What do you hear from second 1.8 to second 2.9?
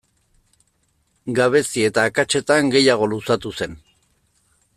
eta akatsetan